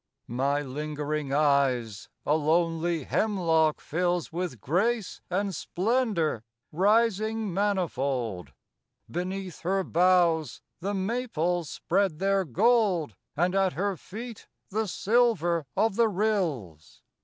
[0.27, 8.51] My lingering eyes, a lonely hemlock fills With grace and splendor rising manifold;
[9.11, 15.95] Beneath her boughs the maples spread their gold And at her feet, the silver of
[15.97, 17.03] the rills.